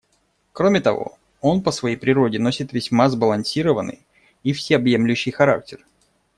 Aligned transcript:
Кроме 0.51 0.81
того, 0.81 1.19
он 1.41 1.61
по 1.61 1.69
своей 1.69 1.95
природе 1.95 2.39
носит 2.39 2.73
весьма 2.73 3.07
сбалансированный 3.07 4.03
и 4.41 4.51
всеобъемлющий 4.51 5.29
характер. 5.29 5.85